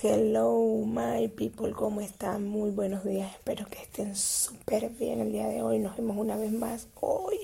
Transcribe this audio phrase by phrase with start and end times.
[0.00, 2.46] Hello, my people, ¿cómo están?
[2.46, 5.80] Muy buenos días, espero que estén súper bien el día de hoy.
[5.80, 7.36] Nos vemos una vez más hoy.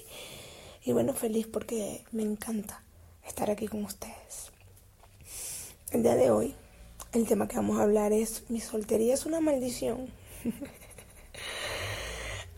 [0.85, 2.85] Y bueno, feliz porque me encanta
[3.27, 4.53] estar aquí con ustedes.
[5.91, 6.55] El día de hoy,
[7.13, 10.07] el tema que vamos a hablar es: mi soltería es una maldición.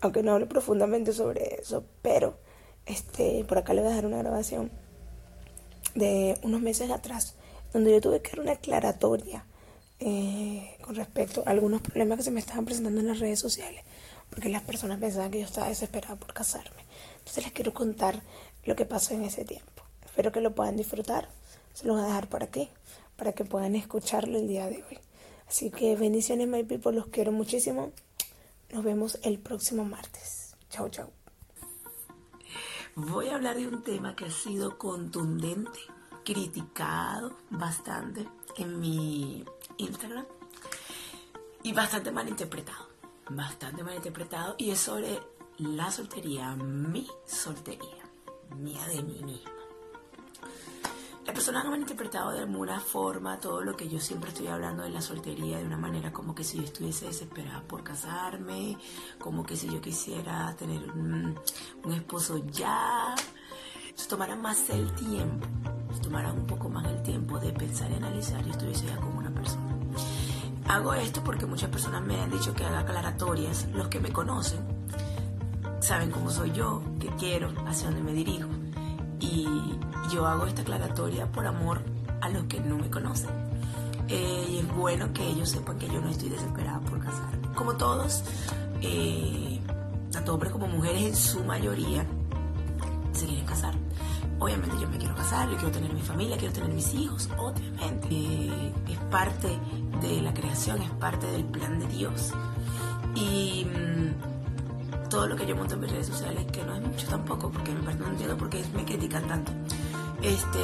[0.02, 2.36] Aunque no hable profundamente sobre eso, pero
[2.84, 4.70] este, por acá le voy a dar una grabación
[5.94, 7.34] de unos meses atrás,
[7.72, 9.46] donde yo tuve que dar una aclaratoria
[10.00, 13.82] eh, con respecto a algunos problemas que se me estaban presentando en las redes sociales,
[14.30, 16.84] porque las personas pensaban que yo estaba desesperada por casarme.
[17.19, 18.22] Entonces les quiero contar
[18.64, 19.82] lo que pasó en ese tiempo.
[20.05, 21.28] Espero que lo puedan disfrutar.
[21.74, 22.69] Se los voy a dejar por aquí
[23.16, 24.98] para que puedan escucharlo el día de hoy.
[25.48, 27.92] Así que bendiciones, my people, los quiero muchísimo.
[28.72, 30.55] Nos vemos el próximo martes.
[30.70, 31.10] Chao, chao.
[32.94, 35.78] Voy a hablar de un tema que ha sido contundente,
[36.26, 39.44] criticado bastante en mi
[39.76, 40.26] Instagram
[41.62, 42.88] y bastante mal interpretado,
[43.30, 45.20] bastante mal interpretado y es sobre
[45.58, 48.10] la soltería, mi soltería,
[48.56, 49.52] mía de mí misma.
[51.24, 54.90] Las personas han interpretado de alguna forma todo lo que yo siempre estoy hablando de
[54.90, 58.77] la soltería de una manera como que si yo estuviese desesperada por casarme,
[59.18, 61.36] como que si yo quisiera tener un,
[61.92, 63.14] esposo ya.
[63.94, 65.46] Se tomará más el tiempo,
[65.97, 69.19] se tomará un poco más el tiempo de pensar y analizar y estuviese ya como
[69.19, 69.64] una persona.
[70.69, 73.66] Hago esto porque muchas personas me han dicho que haga aclaratorias.
[73.72, 74.61] Los que me conocen
[75.80, 78.48] saben cómo soy yo, qué quiero, hacia dónde me dirijo.
[79.20, 79.47] Y
[80.12, 81.83] yo hago esta aclaratoria por amor
[82.20, 83.30] a los que no me conocen.
[84.08, 87.48] Eh, y es bueno que ellos sepan que yo no estoy desesperada por casarme.
[87.55, 88.22] Como todos,
[88.83, 89.61] eh,
[90.12, 92.05] tanto hombres como mujeres en su mayoría
[93.12, 93.74] se quieren casar.
[94.39, 98.09] Obviamente yo me quiero casar, yo quiero tener mi familia, quiero tener mis hijos, obviamente.
[98.11, 99.48] Eh, es parte
[100.03, 102.33] de la creación, es parte del plan de Dios.
[103.14, 107.07] Y mm, todo lo que yo monto en mis redes sociales, que no es mucho
[107.09, 109.52] tampoco, porque me parece no entiendo por qué me critican tanto.
[110.20, 110.61] Este,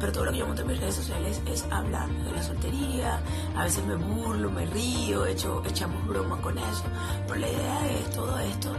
[0.00, 3.20] pero todo lo que yo monto en mis redes sociales es hablar de la soltería,
[3.56, 6.84] a veces me burlo, me río, hecho, echamos broma con eso,
[7.26, 8.76] pero la idea es todo esto,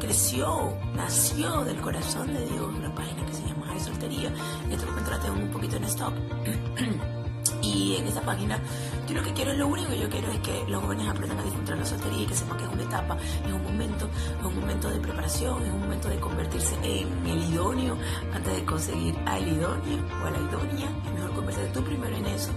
[0.00, 4.32] creció, nació del corazón de Dios, una página que se llama Soltería,
[4.70, 6.12] esto lo contraté un poquito en stop.
[7.68, 8.58] Y en esa página,
[9.06, 11.42] yo lo que quiero, lo único que yo quiero es que los jóvenes aprendan a
[11.42, 14.08] disfrutar la soltería y que sepan que es una etapa, es un momento,
[14.38, 17.96] es un momento de preparación, es un momento de convertirse en el idóneo
[18.32, 20.88] antes de conseguir al idóneo o a la idónea.
[21.06, 22.50] Es mejor convertirte tú primero en eso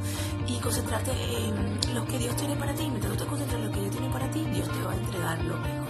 [0.47, 2.83] y concentrarte en lo que Dios tiene para ti.
[2.89, 4.95] Mientras tú te concentras en lo que Dios tiene para ti, Dios te va a
[4.95, 5.88] entregar lo mejor.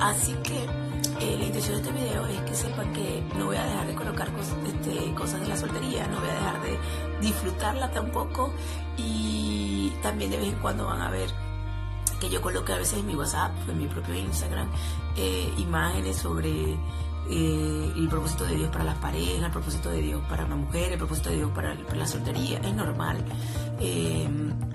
[0.00, 0.89] Así que
[1.20, 3.94] eh, la intención de este video es que sepan que no voy a dejar de
[3.94, 4.28] colocar
[4.66, 6.78] este, cosas de la soltería, no voy a dejar de
[7.20, 8.52] disfrutarla tampoco
[8.96, 11.30] y también de vez en cuando van a ver
[12.20, 14.68] que yo coloque a veces en mi WhatsApp, en mi propio Instagram,
[15.16, 16.72] eh, imágenes sobre
[17.30, 20.92] eh, el propósito de Dios para las parejas, el propósito de Dios para una mujer,
[20.92, 22.58] el propósito de Dios para, la soltería.
[22.58, 23.24] Es normal,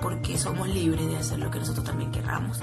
[0.01, 2.59] porque somos libres de hacer lo que nosotros también queramos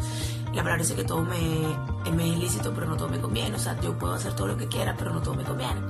[0.61, 1.73] palabra dice que todo me,
[2.05, 3.57] es ilícito, pero no todo me conviene.
[3.57, 5.81] O sea, yo puedo hacer todo lo que quiera, pero no todo me conviene.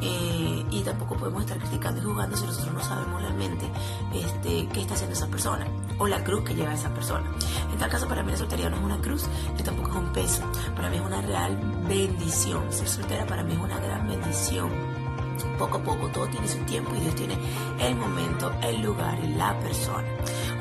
[0.00, 3.70] Eh, y tampoco podemos estar criticando y jugando si nosotros no sabemos realmente
[4.14, 5.66] este, qué está haciendo esa persona
[5.98, 7.24] o la cruz que lleva esa persona.
[7.72, 9.24] En tal caso, para mí la soltería no es una cruz
[9.58, 10.42] y tampoco es un peso.
[10.74, 11.56] Para mí es una real
[11.88, 12.72] bendición.
[12.72, 15.05] Ser soltera para mí es una gran bendición
[15.58, 17.36] poco a poco todo tiene su tiempo y Dios tiene
[17.80, 20.08] el momento, el lugar y la persona.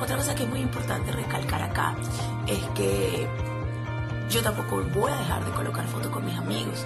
[0.01, 1.95] Otra cosa que es muy importante recalcar acá
[2.47, 3.27] es que
[4.29, 6.85] yo tampoco voy a dejar de colocar fotos con mis amigos.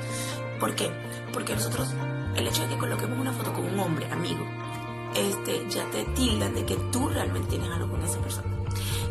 [0.60, 0.92] ¿Por qué?
[1.34, 1.94] Porque nosotros,
[2.36, 4.46] el hecho de que coloquemos una foto con un hombre, amigo,
[5.16, 8.48] este, ya te tildan de que tú realmente tienes algo con esa persona.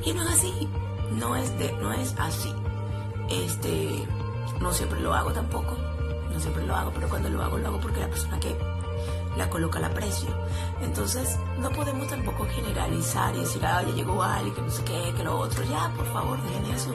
[0.04, 0.68] Y no es así,
[1.12, 2.54] no es, de, no es así.
[3.30, 4.06] Este,
[4.60, 5.76] no siempre lo hago tampoco,
[6.40, 8.56] siempre lo hago, pero cuando lo hago, lo hago porque la persona que
[9.36, 10.28] la coloca la precio.
[10.82, 15.14] Entonces, no podemos tampoco generalizar y decir, ah, ya llegó alguien, que no sé qué,
[15.16, 15.64] que lo otro.
[15.64, 16.94] Ya, por favor, dejen eso.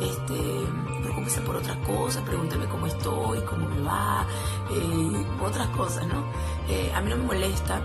[0.00, 0.66] Este,
[1.02, 4.26] preocúpese por otras cosas, pregúnteme cómo estoy, cómo me va,
[4.70, 6.24] eh, otras cosas, ¿no?
[6.68, 7.80] Eh, a mí no me molesta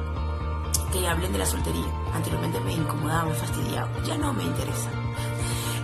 [0.92, 1.88] que hablen de la soltería.
[2.14, 3.90] Anteriormente me incomodaba, me fastidiaba.
[4.06, 4.90] Ya no me interesa.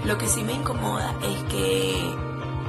[0.05, 2.15] Lo que sí me incomoda es que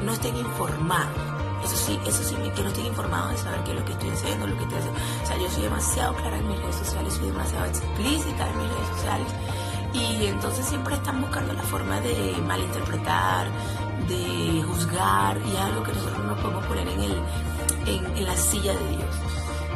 [0.04, 1.29] no estén informados
[1.64, 4.10] eso sí, eso sí, que no estoy informado de saber qué es lo que estoy
[4.10, 5.00] haciendo, lo que estoy haciendo.
[5.22, 8.68] O sea, yo soy demasiado clara en mis redes sociales, soy demasiado explícita en mis
[8.68, 9.28] redes sociales.
[9.92, 13.48] Y entonces siempre están buscando la forma de malinterpretar,
[14.08, 17.22] de juzgar, y algo que nosotros no podemos poner en, el,
[17.86, 19.16] en, la silla de Dios.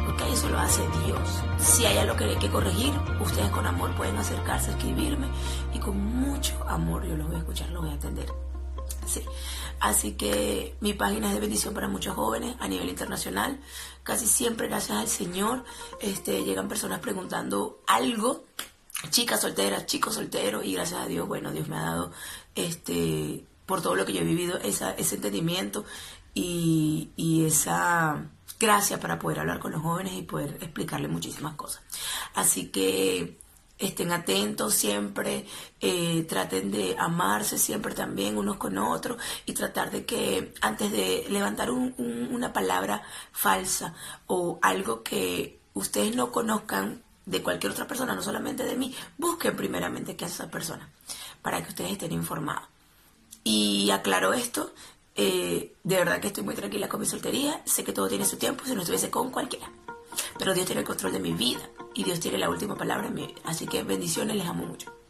[0.05, 1.43] Porque eso lo hace Dios.
[1.57, 5.27] Si hay algo que hay que corregir, ustedes con amor pueden acercarse, escribirme
[5.73, 8.54] y con mucho amor yo los voy a escuchar, los voy a atender.
[9.05, 9.21] Sí.
[9.79, 13.59] Así que mi página es de bendición para muchos jóvenes a nivel internacional.
[14.03, 15.63] Casi siempre, gracias al Señor,
[15.99, 18.45] este, llegan personas preguntando algo,
[19.09, 22.11] chicas solteras, chicos solteros, y gracias a Dios, bueno, Dios me ha dado,
[22.55, 25.85] este, por todo lo que yo he vivido, ese entendimiento
[26.33, 28.29] y, y esa
[28.59, 31.83] gracia para poder hablar con los jóvenes y poder explicarles muchísimas cosas.
[32.33, 33.37] Así que
[33.77, 35.45] estén atentos siempre,
[35.81, 41.25] eh, traten de amarse siempre también unos con otros y tratar de que antes de
[41.29, 43.93] levantar una palabra falsa
[44.27, 49.55] o algo que ustedes no conozcan de cualquier otra persona, no solamente de mí, busquen
[49.55, 50.89] primeramente qué hace esa persona
[51.41, 52.67] para que ustedes estén informados.
[53.43, 54.73] Y aclaro esto,
[55.15, 58.37] eh, de verdad que estoy muy tranquila con mi soltería, sé que todo tiene su
[58.37, 59.69] tiempo, si no estuviese con cualquiera.
[60.37, 63.27] Pero Dios tiene el control de mi vida y Dios tiene la última palabra mi
[63.27, 63.41] vida.
[63.43, 65.04] Así que bendiciones, les amo mucho.